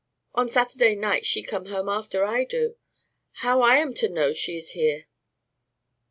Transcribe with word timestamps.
"On 0.33 0.49
Saturday 0.49 0.95
nights 0.95 1.27
she 1.27 1.43
come 1.43 1.67
home 1.67 1.87
after 1.87 2.25
I 2.25 2.43
do. 2.43 2.75
How 3.45 3.61
I 3.61 3.75
am 3.77 3.93
to 3.93 4.09
know 4.09 4.33
she 4.33 4.57
is 4.57 4.71
here?" 4.71 5.05